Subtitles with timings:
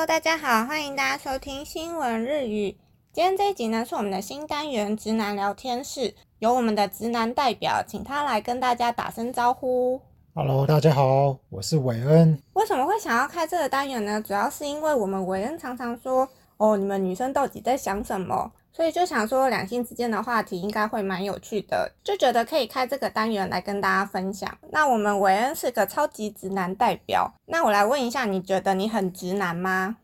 [0.00, 2.74] Hello，大家好，欢迎大家收听新闻日语。
[3.12, 10.00] 今天这一集呢，是我们的新单元“直男聊天室”，由我们的直男代表，请他来跟大家打声招呼。
[10.34, 12.40] Hello，大家好，我是韦恩。
[12.54, 14.22] 为什么会想要开这个单元呢？
[14.22, 16.26] 主要是因为我们韦恩常常说
[16.56, 24.50] ：“哦，你们女生到底在想什么？”所以就想说，两性之间的话题应该会蛮有趣的，就觉得可以开这个单元来跟大家分享。
[24.70, 29.96] 那我们韦恩是个超级直男代表，那我来问一下，你觉得你很直男吗？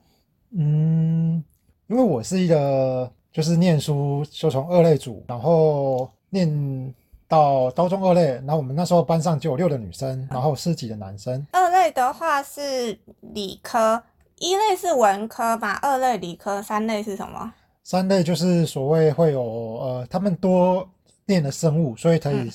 [0.51, 1.43] 嗯，
[1.87, 6.95] 因为我是一个就是念书就从二类组，然后念
[7.29, 11.46] 到高中二类，然后我们那时候班上就有六的女生，然后四几的男生。
[11.52, 14.02] 二类的话是理科，
[14.38, 15.79] 一类是文科吧？
[15.83, 17.52] 二类理科，三类是什么？
[17.86, 20.84] 三类就是所谓会有呃，他们多
[21.24, 22.50] 念了生物，所以可以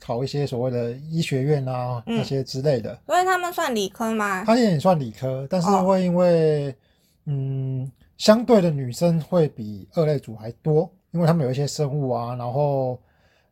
[0.00, 2.98] 考一些所谓的医学院啊、嗯、那些之类的。
[3.06, 4.44] 所以他们算理科吗？
[4.44, 6.74] 他也算理科，但是会因为、哦、
[7.26, 13.00] 嗯，相对的女生会比二类组还多，因为他们有一些生物啊，然后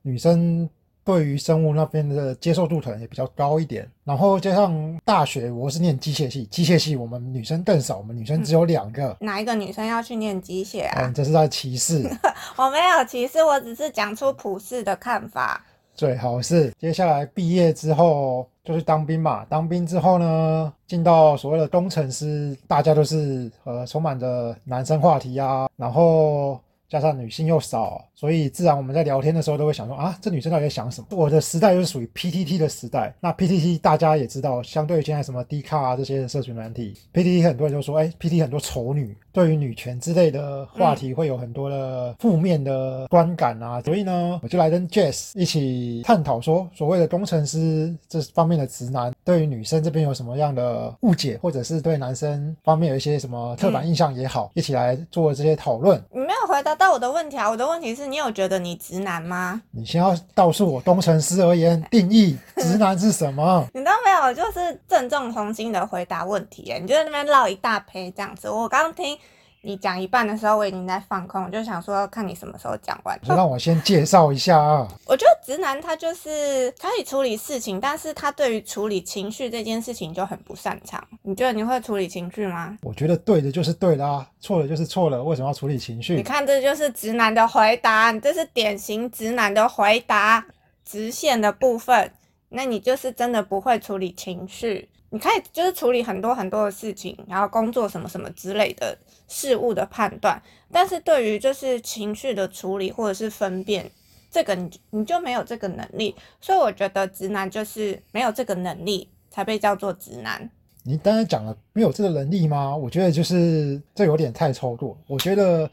[0.03, 0.69] 女生。
[1.05, 9.17] 对于生物那边的接受度可能也比较高一点，然后加上大学我是念机械系，机械系我们女生更少，我们女生只有两个。
[9.21, 11.07] 哪一个女生要去念机械啊？
[11.07, 12.09] 嗯，这是在歧视。
[12.57, 15.65] 我没有歧视，我只是讲出普世的看法。
[15.95, 26.61] 最好是接下来毕业之后就去当兵嘛，当兵之后呢，进到所谓的工程师，大家都是呃充满着男生话题啊，然后。
[26.93, 31.07] 加上女性又少，所以自然我们在聊天的时候都会想说啊，这女生到底在想什么？
[31.17, 55.99] 我的时代又是属于 PTT 的时代，那 PTT 大家也知道，相对于现在什么 D 卡啊这些社群软体，PTT 很多人就说，哎，PTT 很多丑女，对于女权之类的话题会有很多的负面的观感啊，所以呢，我就来跟 Jess 一起探讨说，所谓的工程师这方面的直男，对于女生这边有什么样的误解，或者是对男生方面有一些什么刻板印象也好，一起来做这些讨论。
[56.11, 57.49] 你没有回答到我的问题啊！
[57.49, 59.63] 我的问题是你有觉得你直男吗？
[59.71, 63.65] 你先要告诉我，工程师而言定义直男是什么？
[63.73, 68.51] 你都没有，就是郑重从心的回答问题，你就在那边唠一大堆这样子。
[68.51, 69.17] 我刚听。
[69.65, 73.17] 你讲一半的时候，我已经在放空，我就想说，看你什么时候讲完。
[73.23, 74.89] 就让我先介绍一下啊。
[75.07, 81.03] 我觉得直男他就是可以处理事情，但是他对于处理情绪这件事情就很不擅长。
[81.23, 82.77] 你觉得你会处理情绪吗？
[82.83, 85.23] 我觉得对的就是对的啊，错的就是错了。
[85.23, 86.17] 为什么要处理情绪？
[86.17, 90.45] 你看，这就是直男的回答，这是典型直男的回答，
[90.85, 92.11] 直线的部分。
[92.49, 94.89] 那你就是真的不会处理情绪。
[95.13, 98.97] 你可以就是处理很多很多的事情，然后工作什么什么之类的
[99.29, 100.43] 事物的判断，
[100.73, 103.91] 但是对于就是情绪的处理或者是分辨，
[104.31, 110.51] 这个你你就没有这个能力，所以我觉得直男就是没有这个能力才被叫做直男。
[110.83, 112.75] 你刚才讲了没有这个能力吗？
[112.75, 115.71] 我觉得就是这有点太超过，我觉得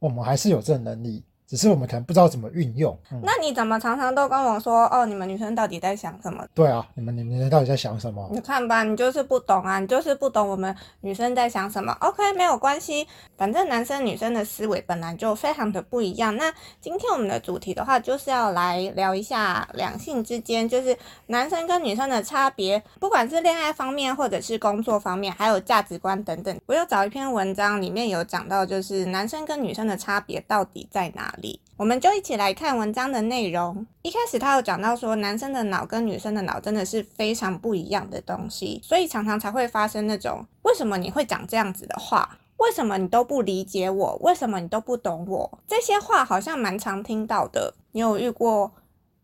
[0.00, 1.22] 我们还是有这个能力。
[1.54, 2.98] 只是我们可能不知道怎么运用。
[3.12, 3.20] 嗯。
[3.22, 5.06] 那你怎么常常都跟我说哦？
[5.06, 6.44] 你们女生到底在想什么？
[6.52, 8.28] 对啊，你们你们到底在想什么？
[8.32, 11.96] 你看吧，你就是不懂啊，你就是不懂我们女生在想什么。
[12.00, 13.06] OK，没有关系，
[13.36, 16.36] 反正男生女生的思维本来就非常的不一样。
[16.36, 20.98] 那今天我们的主题的话，就是要来聊一下两性之间，就是
[21.28, 26.60] 男生跟女生的差别，不管是恋爱方面，或者是工作方面，还有价值观等等。
[26.66, 31.32] 我有找一篇文章，里面有讲到，就是男生跟女生的差别到底在哪？
[31.76, 33.84] 我们就一起来看文章的内容。
[34.02, 42.38] 一开始他有讲到说，男生的脑跟女生的脑真的是非常不一样的东西，所以常常才会发生那种为什么你会讲这样子的话？
[42.58, 44.16] 为什么你都不理解我？
[44.22, 45.58] 为什么你都不懂我？
[45.66, 47.74] 这些话好像蛮常听到的。
[47.90, 48.70] 你有遇过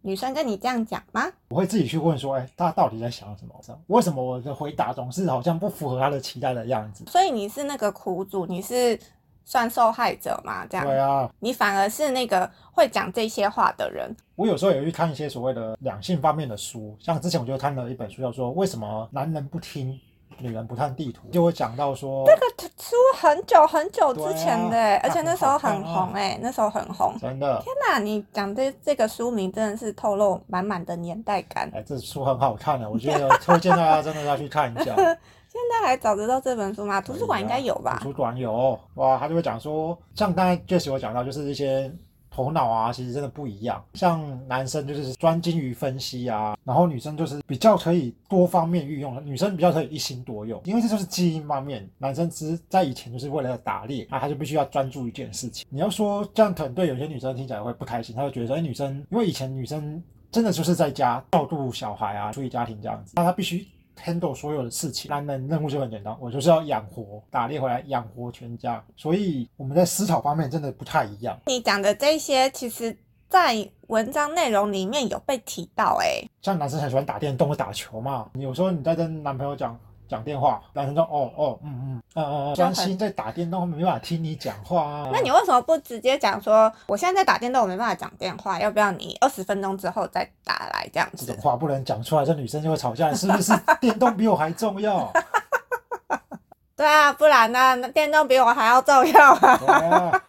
[0.02, 1.30] 女生跟你这样讲吗？
[1.50, 3.54] 我会自己去问说，哎，他到底在想什么？
[3.86, 7.04] 为什么我的回答总是好像不符合他的期待的样子？
[7.06, 8.98] 所以你是那个苦主，你是。
[9.44, 10.66] 算受害者嘛？
[10.66, 14.14] 这样对啊，你反而是那个会讲这些话的人。
[14.36, 19.98] 我有时候也会看一些所谓的两性方面的书，像之前我就看了一本书，叫做《为什么男人不听，
[20.38, 27.60] 女人不看地图》，就会讲到说这个书很久很久之前的，啊、而且那时候很红哎，那时候很红，真的。
[27.62, 31.70] 天哪，你讲这这个书名真的是透露满满的年代感。
[31.74, 34.94] 哎，这书很好看的，我觉得推荐大家真的要去看一下。
[35.52, 37.00] 现在还找得到这本书吗？
[37.00, 37.98] 图书馆应该有吧。
[38.00, 41.92] 图书馆有哇，他就会讲说，像刚才 Jess 有讲到，就是一些
[42.30, 43.84] 头脑啊，其实真的不一样。
[43.94, 51.84] 像男生就是专精于分析啊，然后女生就是比较可以多方面运用的，女生比较可以一心多用，因为这就是基因方面。
[51.98, 55.66] 男生只是在以前就是为了打猎，那他就必须要专注一件事情。
[55.68, 60.00] 你要说这样，可能对有些女生听起来会不开心，她会觉得说，哎，女生因为以前女生
[60.30, 63.66] 真的就是在家照顾小孩啊，处理家庭这样子，那她必须。
[64.04, 65.08] Handle 所有的事情。
[65.08, 68.82] 男人任务就很简单，我就是要养活，打猎回来养活全家。
[68.96, 71.38] 所以我们在思考方面真的不太一样。
[71.46, 72.96] 你讲的这些，其实
[73.28, 79.78] 在文章内容里面有被提到，哎，像男生很喜欢打电动或打球嘛，有时候你在跟男朋友讲。
[80.10, 85.08] 讲电话，男生说哦哦嗯嗯嗯嗯，专心在打电动，没办法听你讲话啊。
[85.12, 91.24] 那你为什么不直接讲说，我现在在打电动，我没办法讲电话，要不要你二十分钟之后再打来这样子？
[91.24, 93.52] 这种话不能讲出来，这女生就会吵架，是不是？
[93.80, 95.10] 电动比我还重要？
[96.76, 97.88] 对啊，不然呢？
[97.90, 100.22] 电动比我还要重要啊！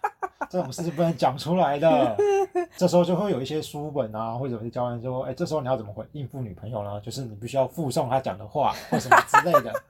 [0.52, 2.18] 这种事情不能讲出来的，
[2.76, 7.00] 这时候就会有一些书本啊，或者有些教练说：“哎，这时候你要怎么回应付女朋友呢？
[7.00, 9.72] 就是你必须要附送她讲的话，或什么之类的。”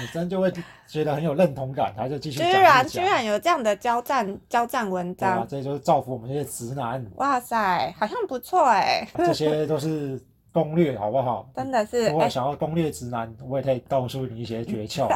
[0.00, 0.50] 女生就会
[0.88, 2.50] 觉得很有认同感，她就继续讲。
[2.50, 7.04] 居然居然有这样的交战交战文章，啊，这就是造福我们这些直男。
[7.16, 9.26] 哇塞，好像不错哎，欸。
[9.26, 10.18] 这些都是
[10.50, 11.46] 攻略，好不好？
[11.54, 12.08] 真的是。
[12.08, 15.06] 如果想要攻略直男，我也可以告诉你一些诀窍，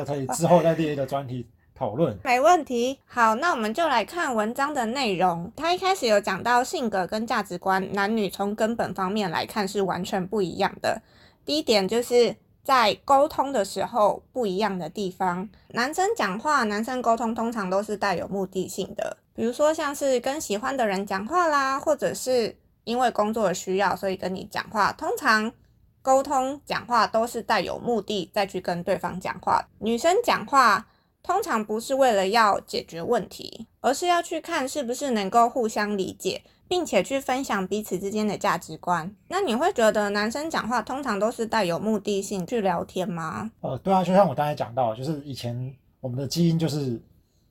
[0.00, 1.48] 我可以之后再列一个专题。
[1.78, 2.98] 讨论没问题。
[3.06, 5.52] 好，那我们就来看文章的内容。
[5.54, 11.00] 他一开始有讲到性格跟价值观，男女从根本方面来看是完全不一样的。
[11.44, 12.34] 第一点就是
[12.64, 15.48] 在沟通的时候不一样的地方。
[15.68, 24.90] 男生讲话，男生沟通通常都是带有目的性的，比如说像是跟喜欢的人讲话啦，或者是因为工作的需要，所以跟你讲话。
[24.92, 25.52] 通常
[26.02, 29.64] 沟通讲话都是带有目的再去跟对方讲话。
[29.78, 30.84] 女生讲话。
[31.28, 39.14] 通常不是为了要解决问题，而是要去看是不是能够互相理解，并且去分享彼此之间的价值观。
[39.28, 43.50] 那你会觉得男生讲话通常都是带有目的性去聊天吗？
[43.60, 45.70] 呃，对啊，就像我刚才讲到，就是以前
[46.00, 46.98] 我们的基因就是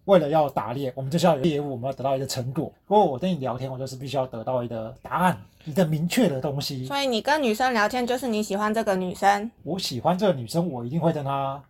[0.06, 2.74] 为了要打猎，我们就是要有猎物，我们要得到一个成果。
[2.88, 6.84] 如果我跟你聊天，我就是必须要得到一个答案，一个明确的东西。
[6.88, 11.62] 所以你跟女生聊天，就是你喜欢这个女生，我喜欢这个女生，我一定会跟她。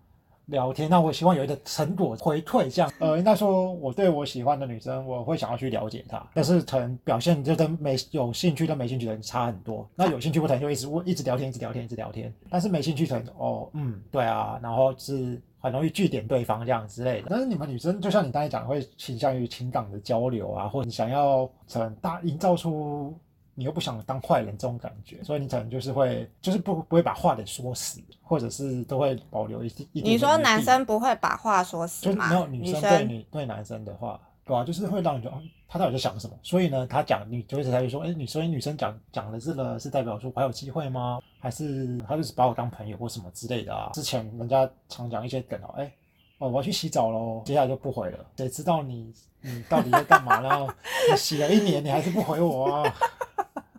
[0.47, 9.88] 聊天，那我希望有一个成果回馈，这样，呃，应该说我对我喜欢的女生，我会想要去了解她，但是可能表现就跟没有兴趣跟没兴趣的人差很多。
[9.95, 12.33] 那有兴趣不可能就一直问，一直聊天，一直聊天，一直聊天。
[12.49, 17.27] 但是没兴趣可能哦，嗯，对啊，然后是很容易据点对方这样之类的。
[17.29, 23.13] 但是你们女生就像你刚才讲，会倾向于情感的交流啊，或者你想要很大营造出。
[23.59, 30.06] 你又不想当坏人这种感觉，所以你可能就是会，就是不不会把话给说死，或者是都会保留一一点。
[30.06, 32.30] 你说男生不会把话说死吗？
[32.30, 34.63] 就没有女生对女，对男生的话，对吧、啊？
[34.63, 36.38] 就是会让你觉得，哦，他到底在想什么？
[36.44, 41.19] 所以呢，他讲你就会才会说，哎，女生女生讲讲的这个是代表说我还有机会吗？
[41.39, 43.89] 还是他就是把我当朋友或什么之类的啊？
[43.92, 45.92] 之前人家常讲一些梗哦，哎，
[46.38, 48.24] 哦，我要去洗澡喽，接下来就不回了。
[48.38, 49.12] 谁知道你
[49.42, 50.68] 你到底在干嘛呢？
[51.09, 52.94] 你洗了一年，你还是不回我啊？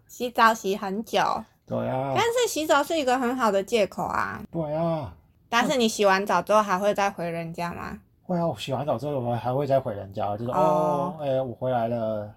[0.08, 1.20] 洗澡洗很久，
[1.66, 4.42] 对啊，但是洗澡是一个很好的借口啊。
[4.50, 5.14] 对啊，
[5.48, 7.96] 但是你洗完澡之后还会再回人家吗？
[8.24, 12.28] 会啊，我洗完澡之后我还会再回人家，就是哦，哎、欸，我回来了，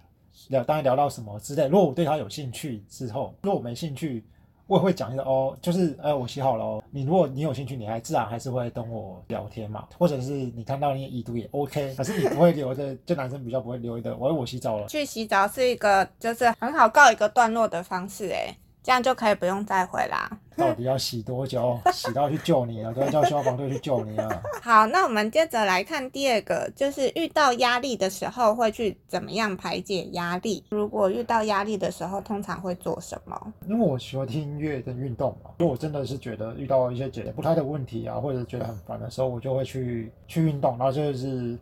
[0.50, 1.68] 聊，当然聊到什么之类。
[1.68, 4.23] 如果我对他有兴趣之后，如果我没兴趣。
[4.71, 6.81] 我也会讲一个哦，就是呃，我洗好了哦。
[6.91, 14.88] 你如果你有兴趣，你还自然还是会跟我聊天嘛，或者是你看到你已读也 OK，可是你不会留着，就男生比较不会留的，我我洗澡了。
[14.88, 20.30] 去洗澡是一个就是很好告一个段落的方式，诶，这样就可以不用再回啦。
[20.57, 21.80] 到底要洗多久？
[21.92, 24.42] 洗到去救你了，都要叫消防队去救你了。
[24.62, 30.64] 好，那我们接着来看第二个，就是遇到压力的时候会去怎么样排解压力？
[30.69, 33.54] 如果遇到压力的时候，通常会做什么？
[33.68, 41.57] 因为我喜欢听音乐跟运动嘛，因为我真的是觉得遇到一些解决不开的问题啊，或者觉得很烦的时候，我就会去去运动，然后就是。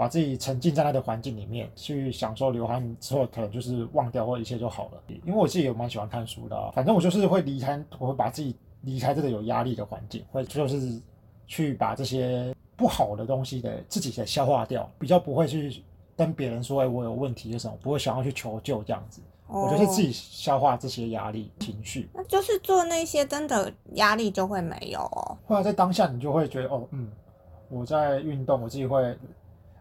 [0.00, 5.02] 把自己沉浸在那个环境里面，去享受流汗之后，可能就是忘掉或一切就好了。
[5.26, 10.98] 因为我自己也蛮喜欢看书的啊，反正我就是会离开，我会把自己离开这个有压力的环境，会就是
[11.46, 15.84] 去把这些不好的东西的自己给消化掉，比较不会去
[16.16, 19.20] 跟别人说，哎，我有问题是什么，不会想要去求救这样子。
[19.48, 25.36] 我就是自己消化这些压力情绪，那就是做那些真的压力就会没有哦。
[25.46, 27.10] 后来在当下，你就会觉得，哦，嗯，
[27.68, 29.14] 我在运动，我自己会。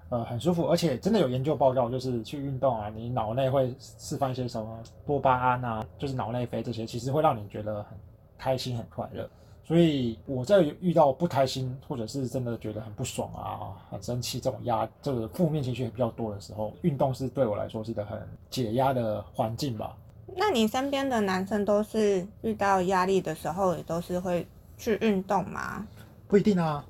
[0.10, 7.98] 呃，很舒服，而且真的有研究报告，就是去运动啊，你脑内会释放一些什么多巴胺啊，就是脑内啡这些，其实会让你觉得很
[8.38, 9.30] 开心、很快乐。
[9.64, 19.96] 所以我在遇到不开心，或者是真的觉得很不爽啊、很生气这种压，这个负面情绪也比较多的时候，运动是对我来说是一个很解压的环境吧。
[20.36, 25.86] 那你身边的男生都是遇到压力的时候，也都是会去运动吗？
[26.28, 26.84] 不一定啊。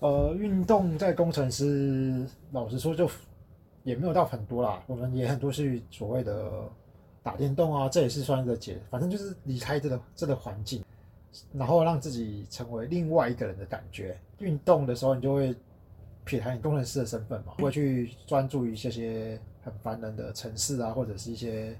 [0.00, 3.10] 呃，运动在工程师，老实说就
[3.82, 4.82] 也没有到很多啦。
[4.86, 6.50] 我们也很多是所谓的
[7.22, 10.84] 打电动啊，这也是算一个解，反正就是离开这个这个环境，
[11.52, 14.18] 然后让自己成为另外一个人的感觉。
[14.38, 15.54] 运动的时候，你就会
[16.24, 21.76] 撇开你工程师的身份嘛，会去专注于这些很烦人的程式啊，或者是一些。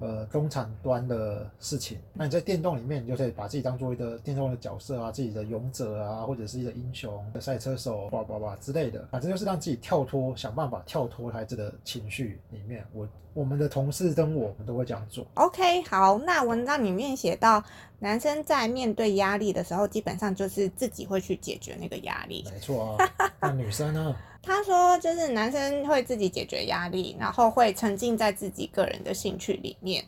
[0.00, 12.84] 呃，中产端的事情，那你在电动里面，你就可以把自己当做一个电动的角色啊，自己的勇者啊，或者是一个英雄、的赛车手，叭叭叭之类的，反正就是让自己跳脱，想办法跳脱孩子的情绪里面。
[12.92, 15.26] 我我们的同事跟我们都会这样做。
[15.34, 17.62] OK，好，那文章里面写到，
[18.00, 22.44] 男生在面对压力的时候，基本上就是自己会去解决那个压力。
[22.52, 23.10] 没错啊，
[23.40, 24.14] 那女生呢？
[24.44, 30.04] 他说，就是男生会自己解决压力，然后会沉浸在自己个人的兴趣里面，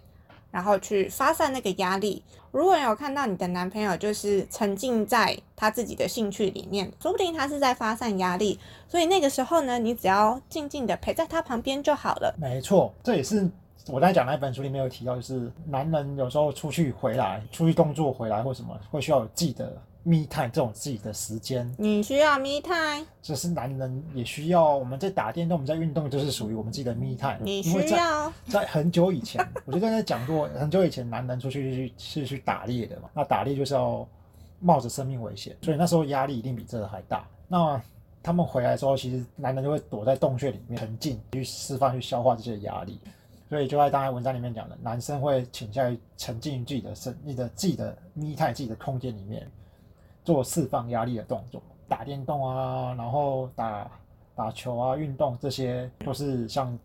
[0.51, 2.23] 然后去发散那个压力。
[2.53, 8.59] 如果有看到你的男朋友就是沉浸在他自己的兴趣里面，说不定他是在发散压力。
[8.89, 12.35] 所以那个时候呢，你只要静静的陪在他旁边就好了。
[12.41, 13.49] 没错，这也是
[13.89, 19.77] 我在讲那本书里面有提到，就是男人有时候出去回来，出去工作回来或什么，会需要记得。
[20.07, 24.77] Me time 这种自己的时间，你需要 Me time，这是男人也需要。
[24.77, 27.41] 我们在打电动，我们在运动，就是属于我们自己的密探。
[27.43, 33.11] 你需要在， 在很久以前，我就刚才讲过，很久以前男人出去是去打猎的嘛。
[33.13, 34.07] 那打猎就是要
[34.61, 37.27] 冒着生命危险，所以那时候压力一定比这个还大。
[37.49, 37.83] 那
[38.23, 43.01] 他们回来之后，其实男人就会躲在洞穴里面沉浸，去释放、去消化这些压力。
[43.49, 49.51] 所以就在刚才文章里面讲的，男生会倾向于沉浸于自己的生、你的自己的密探、自己的空间里面。
[50.27, 53.89] 做释放压力的动作，打电动啊，然后打
[54.35, 56.77] 打球啊，运动，这些都是像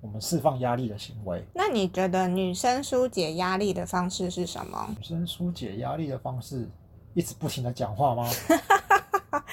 [0.00, 1.44] 我们释放压力的行为。
[1.52, 4.94] 那你觉得女生疏解压力的方式是什么？
[4.96, 6.68] 女生疏解压力的方式，
[7.14, 8.30] 一直不停的讲话吗？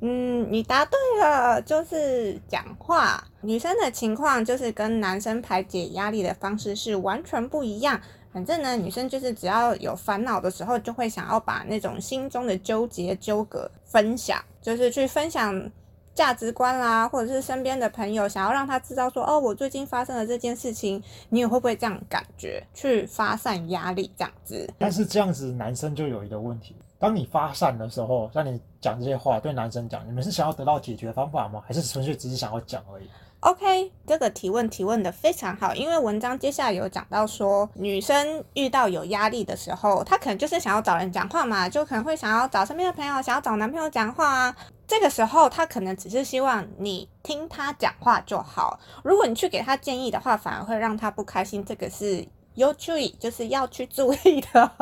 [0.00, 3.20] 嗯，你答对了，就是讲话。
[3.40, 8.00] 女生的情况就是跟男生排解压力的方式是完全不一样。
[8.38, 15.68] 反正呢，女生就是只要有烦恼的时候，就会想要把那种心中的纠结、纠葛分享，就是去分享
[16.14, 24.72] 价值观啦，或者是身边的朋友，想要让他知道说，哦，我最近发生了这件事情，你也会不会这样感觉，去发散压力这样子？
[24.78, 31.60] 但是这样子，男生就有一个问题，当你发散的时候，像你讲这些话，对男生讲，你们是想要得到解决方法吗？
[31.66, 33.08] 还是纯粹只是想要讲而已
[33.40, 44.56] ？OK，这个提问提问的非常好，因为文章接下来有讲到说，女生遇到有压力的时候，她可能就是想要找人讲话嘛，就可能会想要找身边的朋友，想要找男朋友讲话啊。
[44.86, 48.80] 这个时候，她可能只是希望你听她讲话就好。
[49.04, 51.64] 如果你去给她建议的话，反而会让她不开心。
[51.64, 54.72] 这个是要注意，就是要去注意的。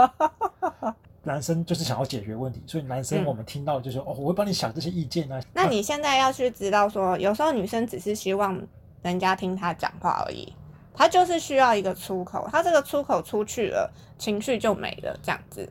[1.26, 5.42] 男生就是想要解决问题，所以男生我们听到就是、嗯、哦，我会帮你想这些意见啊。
[5.52, 8.56] 那你现在要去知道说，有时候女生只是希望
[9.02, 10.52] 人家听她讲话而已，
[10.94, 15.68] 她就是需要一个出口，她这个出口出去了，情绪就没了，这样子。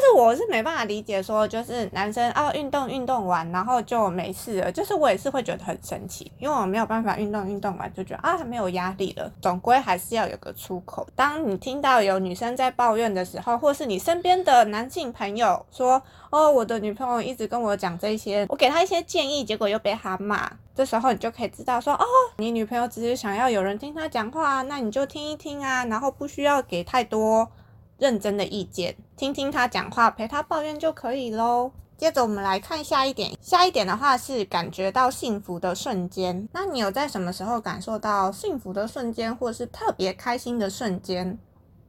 [0.00, 11.06] 是我是没办法理解，说就是男生啊，运动运动完然后就没事了，就是我也是会觉得很神奇，因为我没有办法运动运动完就觉得啊，没有压力了，总归还是要有个出口。
[11.14, 22.04] 当你听到有女生在抱怨的时候，或是你身边的男性朋友说哦，我的女朋友一直跟我讲这些，我给她一些建议，结果又被她骂，这时候你就可以知道说哦，
[22.36, 27.48] 你女朋友只是想要有人听她讲话，那你就听一听啊，然后不需要给太多。
[28.00, 31.70] 认真的意见，听听他讲话，陪他抱怨就可以喽。
[31.98, 36.48] 接着我们来看下一点，下一点的话是感觉到幸福的瞬间。
[36.50, 41.38] 那你有在什么时候感受到幸福的瞬间，或是特别开心的瞬间？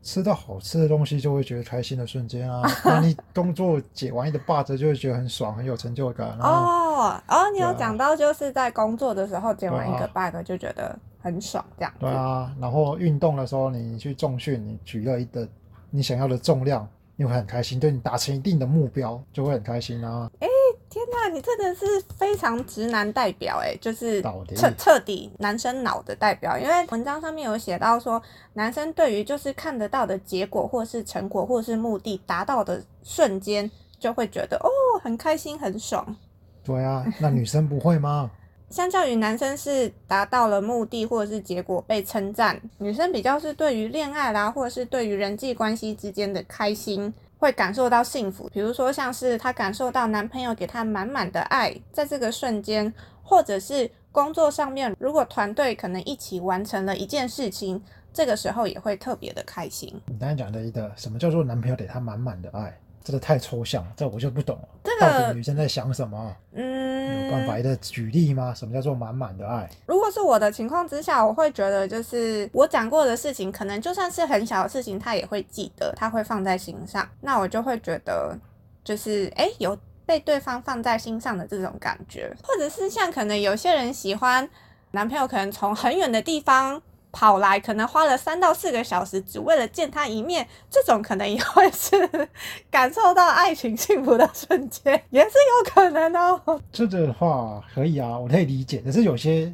[0.03, 2.61] 吃到好吃的东西就会觉得开心的瞬间啊。
[2.83, 6.27] 那你工作解完一个 bug 就会觉得很爽，很有成就感。
[6.41, 11.93] 哦哦，你有讲到就是在工作的时候解完一个 bug 就觉得很爽，这样。
[11.97, 15.47] 对啊，然后运动的时候你去重训，你举了一个。
[15.91, 17.79] 你想要的重量，你会很开心。
[17.79, 20.27] 对，你达成一定的目标，就会很开心啊！
[20.39, 20.49] 哎、欸，
[20.89, 21.85] 天哪，你真的是
[22.17, 24.21] 非常直男代表哎，就是
[24.55, 26.57] 彻彻底男生脑的代表。
[26.57, 28.21] 因为文章上面有写到说，
[28.53, 33.69] 男生对于就是看得到的结果，或是成果，或是目的达到的瞬间，
[33.99, 34.69] 就会觉得哦，
[35.03, 36.15] 很开心，很爽。
[36.63, 38.31] 对啊，那女生不会吗？
[38.71, 48.49] 相较于男生是达到了目的或者是结果被称赞，女生比较是对于恋爱啦，或者是对于人际关系之间的开心，会感受到幸福。
[48.53, 59.93] 比如说像是她感受到男朋友给她满满的爱，在这个瞬间，或者是工作上面，如果团队可能一起完成了一件事情，这个时候也会特别的开心。
[60.07, 62.77] 你刚才讲的一个什么叫做男朋友给她满满的爱？
[63.03, 64.67] 真的太抽象了，这我就不懂了。
[65.07, 66.35] 这个到底女生在想什么？
[66.53, 68.53] 嗯，有办法的举例吗？
[68.53, 69.69] 什么叫做满满的爱？
[69.85, 77.07] 如果是我的情况之下，我会觉得就是我讲过的事情，可能就算是很小的事情，他也会记得，他会放在心上。
[77.21, 78.37] 那我就会觉得，
[78.83, 84.47] 就是哎，有被对方放在心上的这种感觉，或者是像可能有些人喜欢
[84.91, 86.81] 男朋友，可能从很远的地方。
[87.11, 92.29] 跑来可能花了三到四个小时，只为了见他一面，这种可能也会是
[92.69, 96.61] 感受到爱情幸福的瞬间，也是有可能哦。
[96.71, 98.79] 这个的话可以啊，我可以理解。
[98.79, 99.53] 可是有些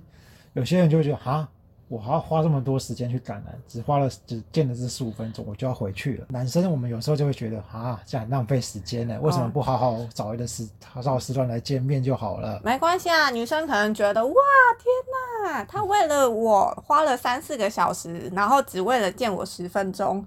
[0.54, 1.48] 有些人就会觉得啊。
[1.90, 6.26] 我还要花这么多时间去赶来，只花了只见了这十五分钟，我就要回去了。
[6.30, 12.60] 男生我们有时候就会觉得啊，这样浪费时间呢，为什么不好好找一个时好找时段来见面就好了？
[12.64, 14.34] 没关系啊，女生可能觉得哇，
[14.78, 20.26] 天哪，他为了我花了三四个小时，然后只为了见我十分钟，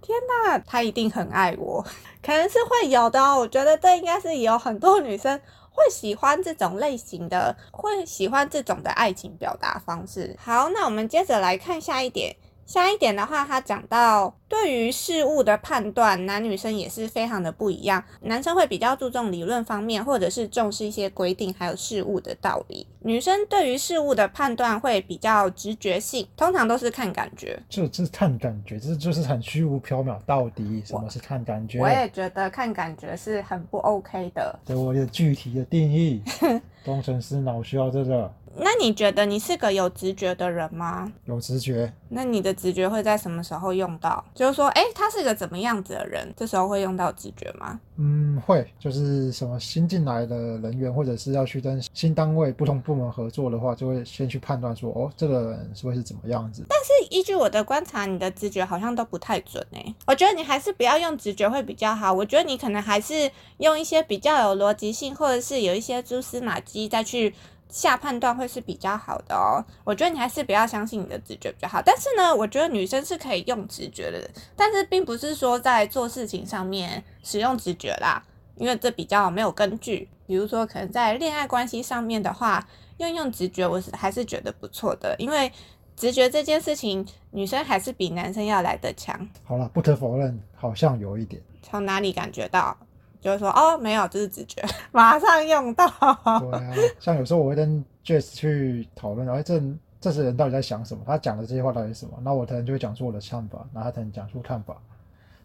[0.00, 1.84] 天哪，他一定很爱我，
[2.24, 3.38] 可能是会有的哦。
[3.40, 5.38] 我觉得这应该是有很多女生。
[5.72, 10.36] 会喜欢这种类型的，会喜欢这种的爱情表达方式。
[10.38, 12.36] 好，那我们接着来看下一点。
[12.72, 18.02] 下一点的话，他讲到对于事物的判断，男女生也是非常的不一样。
[18.22, 22.86] 男生会比较注重理论方面，或者是重视一些规定还有事物的道理。
[23.00, 27.62] 女生对于事物的判断会比较直觉性，通常都是看感觉。
[27.68, 30.18] 这这是看感觉，这就是很虚无缥缈。
[30.24, 31.78] 到底什么是看感觉？
[31.78, 34.58] 我，我也觉得看感觉是很不 OK 的。
[34.64, 36.22] 给我一个具体的定义。
[36.86, 38.32] 工程师脑需要这个。
[38.56, 41.10] 那你觉得你是个有直觉的人吗？
[41.24, 41.92] 有直觉。
[42.10, 44.22] 那你的直觉会在什么时候用到？
[44.34, 46.30] 就是说，哎、欸，他是个怎么样子的人？
[46.36, 47.80] 这时候会用到直觉吗？
[47.96, 48.66] 嗯，会。
[48.78, 56.64] 就是什么新进来的人员，或者是要去跟新单位、不同部门合作的话，就会先去判断说，哦，这个人是会是怎么样子。
[56.68, 59.94] 但是依据我的观察，你的直觉好像都不太准哎、欸。
[60.06, 62.12] 我觉得你还是不要用直觉会比较好。
[62.12, 67.34] 我觉得你可能还是用一些比较有逻辑性，或者是有一些蛛丝马迹再去。
[67.72, 71.80] 下判断会是比较好的哦，我觉得你还是不要相信你的直觉比较好。
[71.82, 78.22] 但是呢，我觉得女生是可以用直觉的，但是并不是说在做事情上面使用直觉啦，
[78.56, 80.08] 因为这比较没有根据。
[80.26, 82.66] 比如说，可能在恋爱关系上面的话，
[82.98, 85.50] 用用直觉，我是还是觉得不错的，因为
[85.96, 89.28] 直觉这件事情，女生还是比男生要来得强。
[89.44, 91.42] 好了，不可否认，好像有一点。
[91.62, 92.76] 从哪里感觉到？
[93.22, 94.60] 就是说，哦，没有，这是直觉，
[94.92, 95.86] 马上用到。
[95.86, 99.62] 对啊，像有时候我会跟 Jess 去讨论，哎，这
[100.00, 101.04] 这些人到底在想什么？
[101.06, 102.18] 他讲的这些话到底是什么？
[102.22, 104.76] 那我可能就会讲出我的看法，然后他可能讲出看法，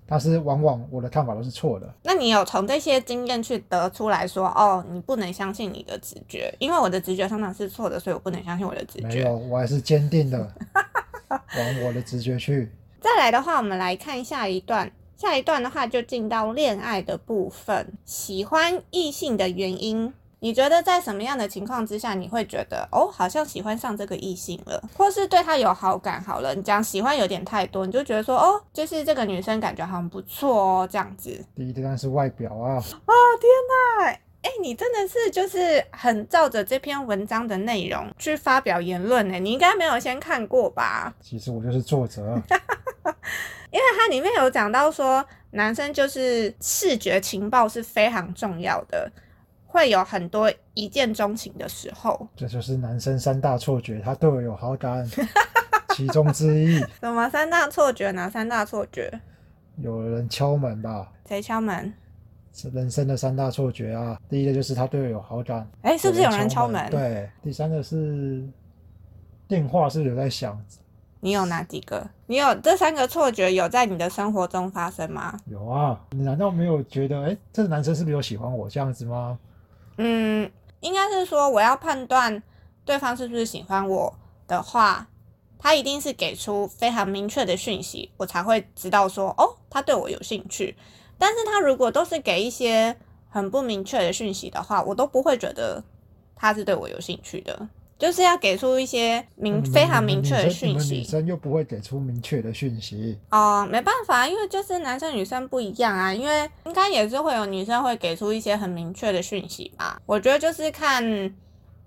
[0.07, 1.87] 但是往往我的看法都是错的。
[2.01, 9.07] 那你有从这些经验去得出来说，哦，你不能相信你的直觉，因为我的直觉常常是错的，所以我不能相信我的直觉。
[9.07, 10.51] 没有，我还是坚定的
[11.29, 12.71] 往我的直觉去。
[12.99, 14.91] 再来的话，我们来看下一段。
[15.17, 26.23] 下一段的话就进到恋爱的部分，喜欢异性的原因，你觉得在什么样的情况之下你会觉得哦，好像喜欢上这个异性了，或是对他有好感？
[26.23, 31.43] 好了，你讲喜欢有点太多，你就觉得说哦，就是这个女生感觉好像不错哦，这样子。
[31.55, 32.75] 第一当然是外表啊！
[32.75, 33.49] 啊、哦、天
[34.05, 39.37] 哪，哎、欸，你真的是就是很照着这篇文章的内容去发表言论呢？
[39.37, 41.13] 你应该没有先看过吧？
[41.19, 42.21] 其实我就是作者。
[43.69, 49.11] 因为它里面有讲到说，男生就是视觉情报是非常重要的，
[49.65, 52.25] 会有很多一见钟情的时候。
[52.37, 55.05] 这就是男生三大错觉，他对我有好感，
[55.89, 56.79] 其中之一。
[57.01, 58.11] 什么三大错觉？
[58.11, 59.19] 哪三大错觉？
[59.75, 61.11] 有人敲门吧？
[61.27, 61.93] 谁敲门？
[62.57, 64.19] 是人生的三大错觉啊！
[64.27, 65.59] 第一个就是他对我有好感。
[65.83, 66.89] 哎、欸，是不是有人敲门？
[66.89, 67.29] 对。
[67.43, 68.43] 第三个是
[69.47, 70.59] 电话是有在响。
[71.19, 72.03] 你有哪几个？
[72.25, 75.39] 你有这三个错觉有在你的生活中发生吗？
[75.45, 79.37] 有啊，你难道没有觉得，哎、欸，这个男生是不是有喜欢我这样子吗？
[79.97, 82.41] 嗯，应该是说我要判断
[82.83, 84.11] 对方是不是喜欢我
[84.47, 85.07] 的话，
[85.59, 90.75] 他一定是给出非常明确的讯息，我才会知道说，哦，他对我有兴趣。
[91.17, 92.95] 但是他如果都是给一些
[93.29, 95.83] 很不明确的讯息的话，我都不会觉得
[96.35, 97.67] 他是对我有兴趣的。
[97.99, 109.99] 就是要给出一些明非常明确的讯息，女生又不会给出明确的讯息哦，没办法，因为就是男生女生不一样啊，因为应该也是会有女生会给出一些很明确的讯息吧。
[110.05, 111.03] 我觉得就是看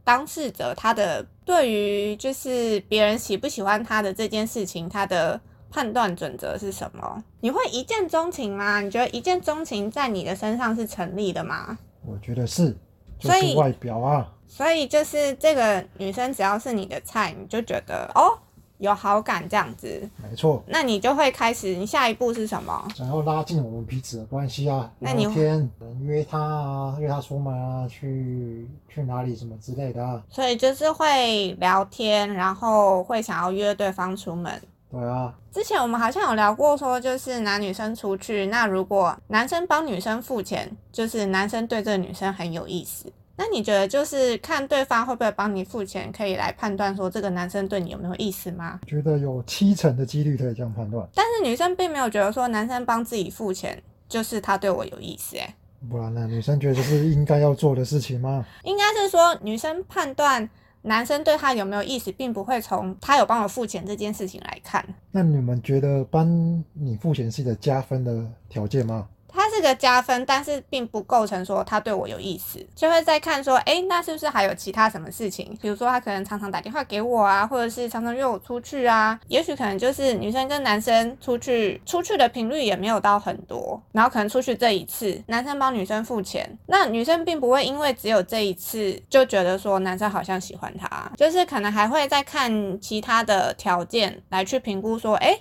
[0.03, 5.40] 当事者他的对于就是别人喜不喜欢他的这件事情，他的
[5.71, 7.23] 判断准则是什么？
[7.41, 8.81] 你会一见钟情吗？
[8.81, 11.79] 你觉得一见钟情在你的身上是成立的吗？
[12.05, 12.77] 我觉得是，
[13.19, 14.33] 就是外表啊。
[14.49, 18.37] 所以就是这个女生，只要是你的菜，你就觉得哦，
[18.79, 20.09] 有好感这样子。
[20.21, 20.61] 没错。
[20.67, 22.89] 那你就会开始，你下一步是什么？
[22.97, 24.91] 想要拉近我们彼此的关系啊。
[24.99, 30.21] 那你聊天，约她啊，约她出门啊，去去哪里什么之类的啊。
[30.29, 34.61] 所以就是会聊天，然后会想要约对方出门。
[34.90, 35.35] 对啊。
[35.53, 43.12] 之前我们好像有聊过，说就是男女生出去，那如果男生帮女生付钱，就是男生对这个女生很有意思。
[43.37, 48.79] 那你觉得就是看对方会不会帮你付钱，可以来判断说这个男生对你有没有意思吗？
[48.87, 51.09] 觉得有七成的几率可以这样判断。
[51.14, 55.55] 但是女生并没有觉得说男生帮自己付钱就是他对我有意思，哎，
[55.88, 56.26] 不然呢？
[56.26, 58.44] 女生觉得这是应该要做的事情吗？
[58.64, 60.46] 应该是说女生判断
[60.83, 64.85] 男生对她有没有意思，并不会从他有帮我付钱这件事情来看。
[65.11, 69.09] 那你们觉得帮你付钱是一个加分的条件吗？
[69.33, 75.57] 它是个加分，但是并不构成说他对我有意思，就会再看说，哎，那是不是还有其他什么事情？
[75.61, 95.38] 比如说他可能常常打电话给我啊，或者是常常约我出去啊，也许可能就是女生跟男生出去，出去的频率也没有到很多，然后可能出去这一次，男生帮女生付钱，那女生并不会因为只有这一次就觉得说男生好像喜欢她，就是可能还会再看其他的条件来去评估说，哎，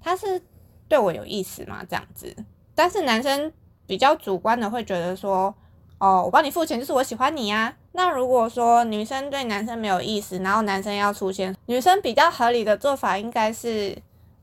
[0.00, 0.40] 他是
[0.88, 1.84] 对我有意思吗？
[1.88, 2.34] 这样子。
[2.76, 3.52] 但是男生
[3.88, 5.52] 比较主观的会觉得说，
[5.98, 7.74] 哦，我帮你付钱就是我喜欢你呀。
[7.92, 13.96] 那如果说女生对男生没有意思，然后男生要出钱，女生比较合理的做法应该是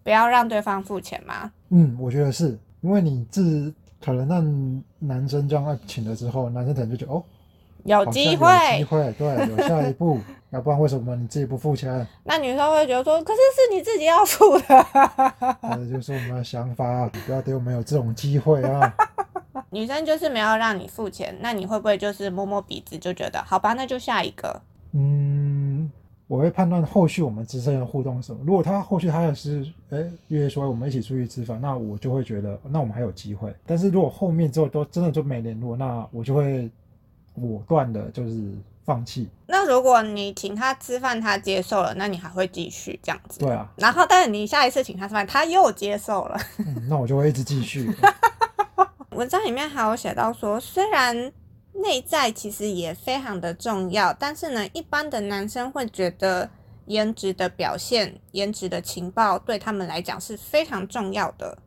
[0.03, 1.51] 不要让对方付钱吗？
[1.69, 7.23] 嗯，我觉得是因为你自可能让男生这样请了之后，男生可能就觉得哦。
[7.85, 10.17] 有机会，机会，对，有下一步，
[10.53, 12.07] 要不然为什么你自己不付钱？
[12.23, 14.85] 那女生会觉得说，可是是你自己要付的。
[15.75, 18.93] 这就是我们的想法，你不要给我们有这种机会啊！
[19.71, 24.61] 女生就是没有让你付钱，那你会不会就是摸摸鼻子就觉得，好吧，那就下一个？
[24.91, 25.91] 嗯，
[26.27, 28.39] 我会判断后续我们之间的互动是什么。
[28.45, 33.51] 如果他后续他也是哎约说我们一起出去吃饭，那我就会觉得那我们还有机会。
[33.65, 36.69] 但是如果后面之后都真的就没联络，那我就会。
[37.35, 38.51] 果断的就是
[38.85, 39.29] 放弃。
[39.47, 43.39] 那如果你请他吃饭，他接受了，那你还会继续这样子？
[43.39, 43.69] 对啊。
[43.77, 47.89] 然后，但是你下一次请他吃饭，他又接受了，嗯，那我就会一直继续。
[49.11, 51.31] 文章里面还有写到说，虽然
[51.73, 56.49] 内在其实也非常的重要，但是呢，一般的男生会觉得
[56.87, 61.57] 颜值的表现、颜值的情报对他们来讲是非常重要的。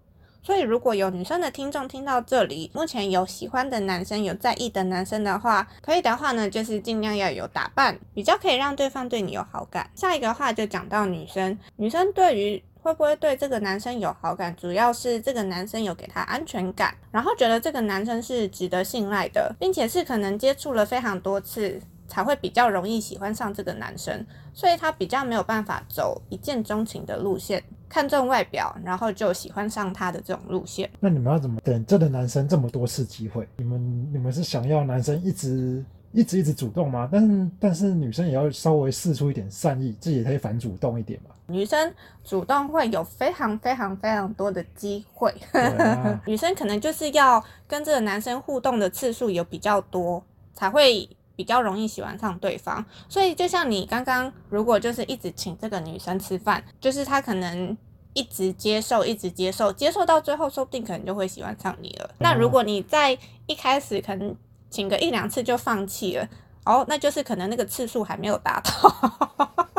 [0.47, 9.91] 所以，如果有女生的听众听到这里，目前有喜欢的男生、有在意的男生的话，可以的话呢，就是尽量要有打扮，比较可以让对方对你有好感。
[9.97, 27.65] 下一个话就讲到女生，女生对于会不会对这个男生有好感，主要是这个男生有给她安全感，然后觉得这个男生是值得信赖的，并且是可能接触了非常多次，才会比较容易喜欢上这个男生，所以他比较没有办法走一见钟情的路线。
[27.89, 30.91] 看中外表，然后就喜欢上他的这种路线。
[31.01, 33.49] 那你们要怎么等这个男生这么多次机会？
[33.57, 37.09] 你们你们是想要男生一直一直一直主动吗？
[37.13, 41.31] 但是但是女生也要稍微试出一点善意，自己也可以反主动一点嘛。
[41.47, 41.93] 女生
[42.25, 45.33] 主动会有非常非常非常多的机会。
[45.53, 50.23] 啊、 女生可能就是要跟这个男生互动的次数有比较多，
[50.55, 51.09] 才会。
[51.37, 57.77] 比较容易喜欢上对方，所以就像你刚刚，如果就是一直请这个女生吃饭，就是她可能
[58.15, 62.11] 一直接受，一直接受，接受到最后，说不定可能就会喜欢上你了。
[62.19, 64.35] 那如果你在一开始可能
[64.71, 66.27] 请个一两次就放弃了，
[66.65, 69.67] 哦，那就是可能那个次数还没有达到。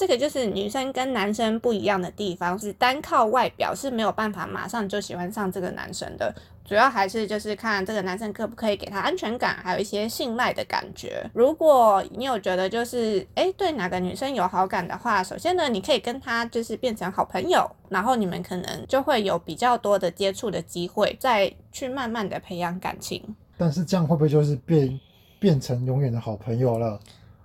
[0.00, 6.34] 这个就是女生跟男生不一样的地方，是单靠外表是没有办法马上就喜欢上这个男生的。
[6.64, 11.22] 主要还是就是看这个男生可不可以给他安全感，还有一些信赖的感觉。
[11.34, 23.22] 如果你有觉得就是诶对哪个女生有好感的话，首先呢，你可以跟他就是变成好朋友，然后你们可能就会有比较多的接触的机会，再去慢慢的培养感情。
[23.58, 24.98] 但是这样会不会就是变
[25.38, 26.98] 变成永远的好朋友了？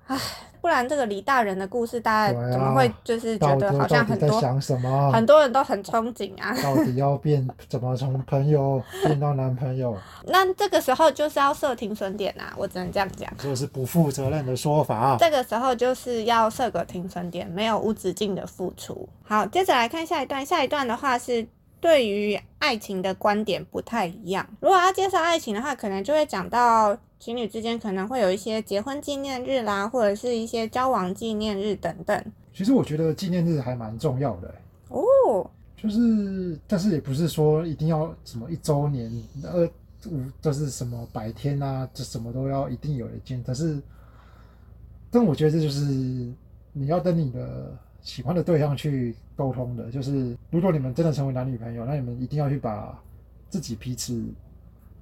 [0.07, 0.17] 唉。
[0.65, 6.58] 不然这个李大人的故事，大家怎么会就是觉得好像很多想什么很多人都很憧憬啊？
[6.63, 9.95] 到底要变怎么从朋友变到男朋友？
[10.25, 12.51] 那这个时候就是要设停损点啊！
[12.58, 15.15] 我只能这样讲，这是不负责任的说法。
[15.19, 19.08] 这个时候就是要设个停损点，没有无止境的付出。
[19.21, 20.43] 好，接着来看下一段。
[20.43, 21.45] 下一段的话是
[21.85, 24.47] 对于爱情的观点不太一样。
[24.59, 26.97] 如果要介绍爱情的话，可能就会讲到。
[27.17, 32.23] 情侣之间可能会有一些结婚纪念日啦，或者是一些交往纪念日等等。
[32.53, 34.53] 其实我觉得纪念日还蛮重要的
[34.89, 39.09] 哦，就是，但是也不是说一定要什么一周年、
[39.45, 39.65] 二
[40.07, 43.41] 五，就是什么百天啊，这什么都要一定有一件。
[43.47, 43.81] 但是，
[45.09, 45.81] 但我觉得这就是
[46.73, 49.91] 你要等你的喜欢的对象去沟通的。
[49.91, 52.97] 就是如果你们真的成为男女朋友，那你们一定要去把
[53.49, 54.23] 自己彼此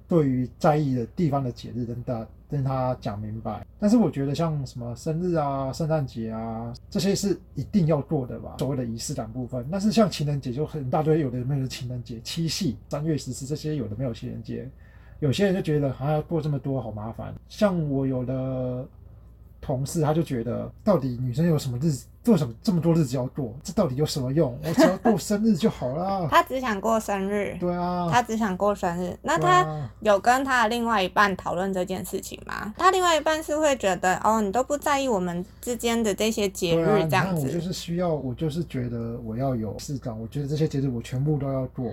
[0.08, 3.64] 对于在意的地方的节日跟大跟他讲明白。
[3.78, 9.66] 但是我觉得像什么生日啊、圣诞节啊这些是一定要过的吧，所谓的仪式感部分。
[9.70, 14.68] 但是像情人节就很大堆，有的没有情人节、七夕、三月十四这些有的没有情人节，
[15.20, 17.34] 有些人就觉得还要过这么多好麻烦。
[17.48, 18.88] 像我有的。
[19.64, 24.58] 同事他就觉得，到底女生有什么日子，做什么这么多日子要过，这到底有什么用？
[24.62, 26.26] 我只要过生日就好啦。
[26.30, 27.56] 他只想过生日。
[27.58, 28.08] 对啊。
[28.12, 29.16] 他只想过生日。
[29.22, 29.66] 那他
[30.00, 32.74] 有跟他的另外一半讨论这件事情吗？
[32.76, 37.46] 他另外一半是会觉得，哦，你都不在意我们之间的这些节日这样子。
[37.46, 41.90] 我就是需要，我就是觉得我要有事干，我觉得这些节日我全部都要过。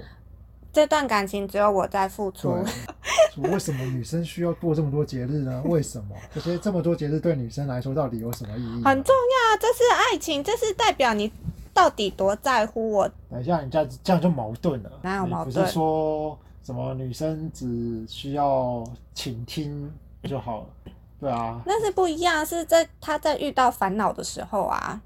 [0.74, 2.58] 这段感情只有我在付出。
[3.38, 5.62] 为什么女生需要过这么多节日呢？
[5.66, 8.84] 为什么这些这么多节日对女生来说到底有什么意义？
[8.84, 11.32] 很重要，这是爱情，这是代表你
[11.74, 13.10] 到底多在乎我。
[13.30, 14.92] 等一下，你这样这样就矛盾了。
[15.02, 15.46] 哪有矛盾？
[15.46, 19.92] 不是说什么女生只需要倾听
[20.24, 20.68] 就好了？
[21.20, 25.02] 对啊，那是不一样，是在她在遇到烦恼的时候啊。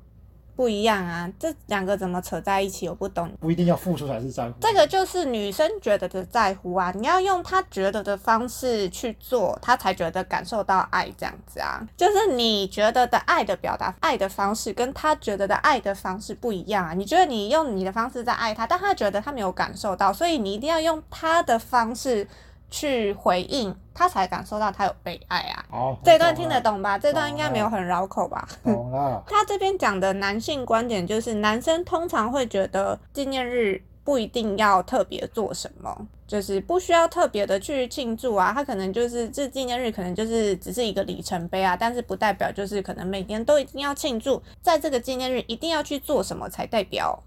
[0.55, 2.87] 不一样啊，这两个怎么扯在一起？
[2.87, 3.29] 我不懂。
[3.39, 4.53] 不一定要付出才是在乎。
[4.61, 11.85] 这个就是女生觉得的在乎啊，你要用她觉得的方式去做，她才觉得感受到爱这样子啊。
[11.97, 16.93] 就是你觉得的爱的表达，爱的方式跟她觉得的爱的方式不一样啊。
[16.93, 22.27] 你觉得你用你的方式在爱她，但她觉得她没有感受到，所以你一定要用她的方式。
[22.69, 25.65] 去回应他，才感受到他有被爱啊！
[25.69, 26.97] 好，这段听得懂吧？
[26.97, 28.47] 这段应该没有很绕口吧？
[28.63, 29.23] 懂了。
[29.27, 38.51] 他这边讲的男性观点就是，男生通常会觉得纪念日不一定要特别做什么，就是不需要特别的去庆祝啊。
[38.53, 47.23] 他可能就是这纪念日，可能就是只是一个里程碑啊，但是不代表就是可能每天都一定要庆祝，在这个纪念日一定要去做什么才代表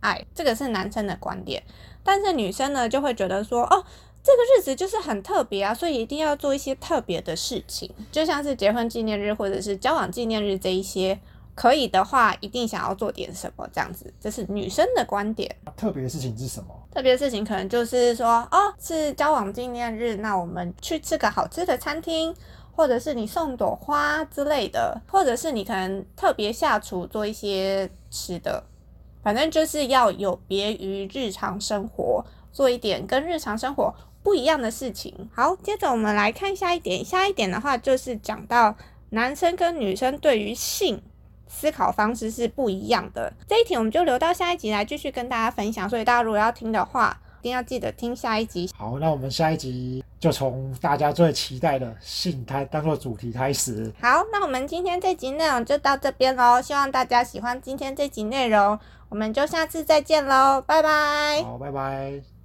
[0.00, 0.24] 爱。
[0.34, 1.62] 这个是男生的观点，
[2.02, 3.84] 但是女生呢就会觉得说，哦。
[4.22, 11.18] 这个日子就是很特别啊，所以一定要做一些特别的事情，就像是结婚纪念日或者是交往纪念日这一些，
[11.54, 15.54] 可以的话一定想要做点什么这样子，这是女生的观点。
[15.76, 16.68] 特别的事情是什么？
[16.92, 22.34] 特别的事情可能就是说，哦，是交往纪念日，那我们去吃个好吃的餐厅，
[22.72, 28.62] 或者是你送朵花之类的，或者是你可能特别下厨做一些吃的，
[29.22, 35.14] 反正就是要有别于日常生活，做一点跟日常生活不一样的事情。
[35.34, 37.04] 好，接着我们来看下一点。
[37.04, 38.74] 下一点的话，就是讲到
[39.10, 41.02] 男生跟女生对于性
[41.48, 43.32] 思考方式是不一样的。
[43.48, 45.88] 这一题我们就留到下一集来继续跟大家分享。
[45.88, 48.70] 所以大家如果要听的话，一定要记得听下一集。
[48.76, 53.90] 好，那我们下一集就从大家最期待的性开当做主题开始。
[54.00, 56.60] 好，那我们今天这集内容就到这边喽。
[56.60, 58.78] 希望大家喜欢今天这集内容，
[59.08, 61.42] 我们就下次再见喽，拜拜。
[61.42, 62.30] 好，拜拜。